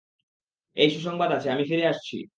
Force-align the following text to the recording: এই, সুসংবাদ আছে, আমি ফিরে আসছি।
এই, 0.77 0.89
সুসংবাদ 0.91 1.29
আছে, 1.31 1.47
আমি 1.51 1.63
ফিরে 1.69 1.85
আসছি। 1.87 2.15